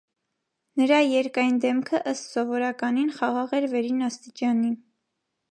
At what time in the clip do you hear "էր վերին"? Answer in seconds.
3.61-4.03